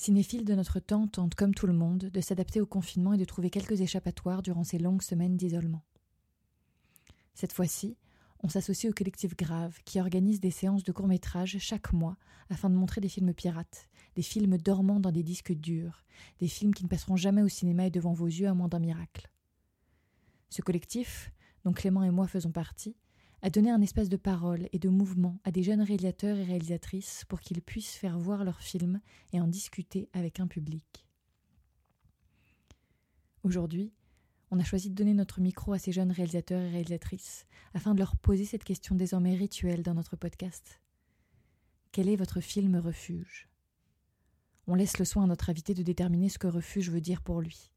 [0.00, 3.24] Cinéphiles de notre temps tentent, comme tout le monde, de s'adapter au confinement et de
[3.26, 5.82] trouver quelques échappatoires durant ces longues semaines d'isolement.
[7.34, 7.98] Cette fois-ci,
[8.42, 12.16] on s'associe au collectif Grave, qui organise des séances de courts-métrages chaque mois
[12.48, 16.06] afin de montrer des films pirates, des films dormant dans des disques durs,
[16.38, 18.78] des films qui ne passeront jamais au cinéma et devant vos yeux à moins d'un
[18.78, 19.30] miracle.
[20.48, 21.30] Ce collectif,
[21.62, 22.96] dont Clément et moi faisons partie,
[23.42, 27.24] a donné un espace de parole et de mouvement à des jeunes réalisateurs et réalisatrices
[27.28, 29.00] pour qu'ils puissent faire voir leurs films
[29.32, 31.06] et en discuter avec un public.
[33.42, 33.92] Aujourd'hui,
[34.50, 38.00] on a choisi de donner notre micro à ces jeunes réalisateurs et réalisatrices afin de
[38.00, 40.80] leur poser cette question désormais rituelle dans notre podcast.
[41.92, 43.48] Quel est votre film refuge?
[44.66, 47.40] On laisse le soin à notre invité de déterminer ce que refuge veut dire pour
[47.40, 47.72] lui.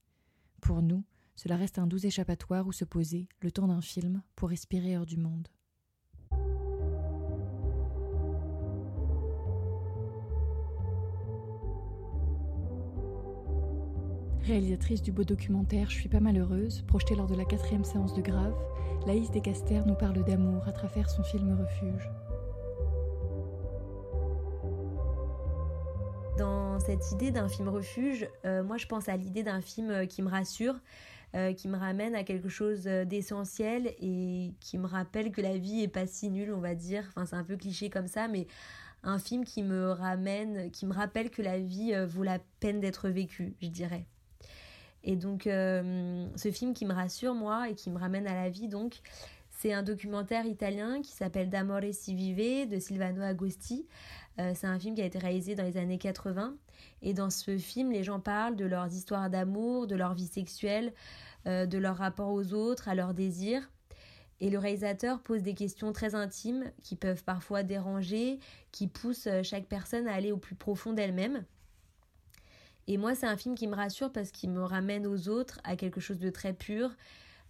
[0.62, 1.04] Pour nous,
[1.36, 5.06] cela reste un doux échappatoire où se poser, le temps d'un film, pour respirer hors
[5.06, 5.48] du monde.
[14.44, 18.22] Réalisatrice du beau documentaire Je suis pas malheureuse, projeté lors de la quatrième séance de
[18.22, 18.56] Grave,
[19.08, 22.10] Laïs Descaster nous parle d'amour à travers son film Refuge.
[26.38, 30.06] Dans cette idée d'un film refuge, euh, moi je pense à l'idée d'un film euh,
[30.06, 30.76] qui me rassure,
[31.36, 35.82] euh, qui me ramène à quelque chose d'essentiel et qui me rappelle que la vie
[35.82, 37.06] est pas si nulle, on va dire.
[37.10, 38.48] Enfin, c'est un peu cliché comme ça, mais
[39.04, 43.10] un film qui me ramène, qui me rappelle que la vie vaut la peine d'être
[43.10, 44.06] vécue, je dirais.
[45.04, 48.50] Et donc, euh, ce film qui me rassure, moi, et qui me ramène à la
[48.50, 49.02] vie, donc,
[49.50, 53.86] c'est un documentaire italien qui s'appelle D'amore si vive de Silvano Agosti.
[54.40, 56.56] Euh, c'est un film qui a été réalisé dans les années 80.
[57.02, 60.94] Et dans ce film, les gens parlent de leurs histoires d'amour, de leur vie sexuelle,
[61.48, 63.70] euh, de leur rapport aux autres, à leurs désirs.
[64.40, 68.40] Et le réalisateur pose des questions très intimes qui peuvent parfois déranger,
[68.72, 71.46] qui poussent chaque personne à aller au plus profond d'elle-même.
[72.88, 75.76] Et moi, c'est un film qui me rassure parce qu'il me ramène aux autres, à
[75.76, 76.92] quelque chose de très pur,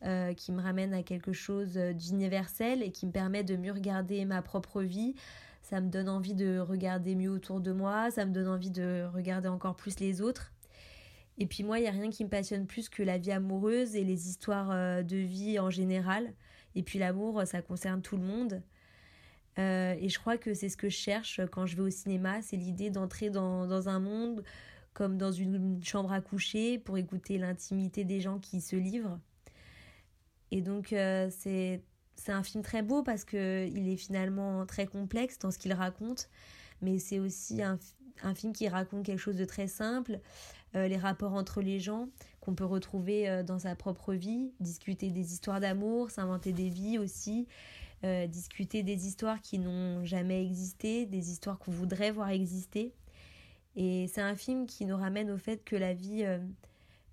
[0.03, 4.25] euh, qui me ramène à quelque chose d'universel et qui me permet de mieux regarder
[4.25, 5.15] ma propre vie.
[5.63, 9.07] Ça me donne envie de regarder mieux autour de moi, ça me donne envie de
[9.11, 10.53] regarder encore plus les autres.
[11.39, 13.95] Et puis moi, il n'y a rien qui me passionne plus que la vie amoureuse
[13.95, 16.31] et les histoires euh, de vie en général.
[16.75, 18.61] Et puis l'amour, ça concerne tout le monde.
[19.57, 22.41] Euh, et je crois que c'est ce que je cherche quand je vais au cinéma,
[22.41, 24.43] c'est l'idée d'entrer dans, dans un monde
[24.93, 29.19] comme dans une chambre à coucher pour écouter l'intimité des gens qui se livrent.
[30.51, 31.81] Et donc euh, c'est
[32.15, 35.73] c'est un film très beau parce que il est finalement très complexe dans ce qu'il
[35.73, 36.29] raconte,
[36.81, 37.77] mais c'est aussi un,
[38.35, 40.19] film qui raconte quelque chose de très simple,
[40.75, 42.07] euh, les rapports entre les gens
[42.39, 46.97] qu'on peut retrouver euh, dans sa propre vie, discuter des histoires d'amour, s'inventer des vies
[46.97, 47.47] aussi,
[48.27, 52.93] discuter des histoires qui n'ont jamais existé, des histoires qu'on voudrait voir exister.
[53.75, 56.37] Et c'est un film qui nous ramène au fait que la vie euh,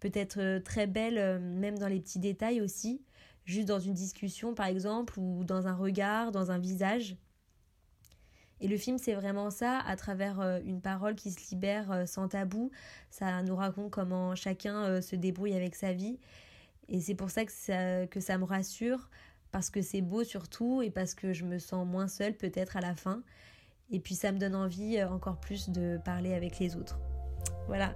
[0.00, 3.02] peut être euh, très belle, euh, même dans les petits détails aussi,
[3.44, 7.16] juste dans une discussion par exemple, ou dans un regard, dans un visage.
[8.62, 12.70] Et le film, c'est vraiment ça, à travers une parole qui se libère sans tabou.
[13.08, 16.18] Ça nous raconte comment chacun se débrouille avec sa vie.
[16.90, 19.08] Et c'est pour ça que, ça me rassure,
[19.52, 22.80] parce que c'est beau surtout, et parce que je me sens moins seule peut-être à
[22.80, 23.22] la fin.
[23.92, 26.98] Et puis ça me donne envie euh, encore plus de parler avec les autres.
[27.66, 27.94] Voilà.